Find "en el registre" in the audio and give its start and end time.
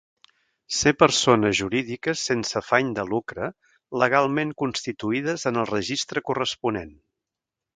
5.53-6.25